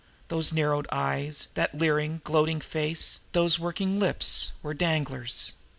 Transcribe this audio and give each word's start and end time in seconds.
Those 0.29 0.51
narrowed 0.51 0.87
eyes, 0.91 1.49
that 1.53 1.75
leering, 1.75 2.21
gloating 2.23 2.59
face, 2.59 3.19
those 3.33 3.59
working 3.59 3.99
lips 3.99 4.53
were 4.63 4.73
Danglar's. 4.73 5.53